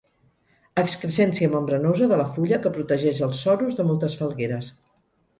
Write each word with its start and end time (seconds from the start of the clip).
Excrescència 0.83 1.49
membranosa 1.55 2.07
de 2.11 2.17
la 2.21 2.25
fulla 2.37 2.59
que 2.63 2.71
protegeix 2.77 3.19
els 3.27 3.43
sorus 3.49 3.77
de 3.81 3.85
moltes 3.91 4.17
falgueres. 4.23 4.71